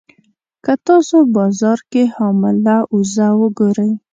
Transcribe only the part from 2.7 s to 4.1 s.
اوزه وګورئ.